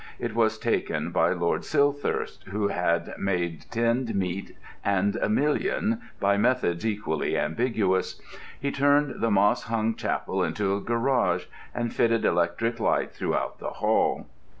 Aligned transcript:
It 0.17 0.33
was 0.33 0.57
taken 0.57 1.11
by 1.11 1.29
Lord 1.33 1.61
Silthirsk, 1.61 2.45
who 2.45 2.69
had 2.69 3.13
made 3.19 3.65
tinned 3.69 4.15
meat 4.15 4.57
and 4.83 5.15
a 5.17 5.29
million 5.29 6.01
by 6.19 6.37
methods 6.37 6.83
equally 6.83 7.37
ambiguous. 7.37 8.19
He 8.59 8.71
turned 8.71 9.21
the 9.21 9.29
moss 9.29 9.65
hung 9.65 9.93
chapel 9.93 10.41
into 10.43 10.75
a 10.75 10.81
garage, 10.81 11.45
and 11.75 11.93
fitted 11.93 12.25
electric 12.25 12.79
light 12.79 13.11
throughout 13.11 13.59
the 13.59 13.69
Hall. 13.73 14.25